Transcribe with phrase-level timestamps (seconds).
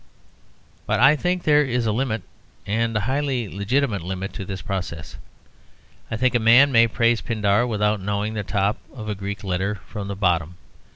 [0.87, 2.23] But I think there is a limit,
[2.65, 5.15] and a highly legitimate limit, to this process.
[6.09, 9.75] I think a man may praise Pindar without knowing the top of a Greek letter
[9.85, 10.55] from the bottom.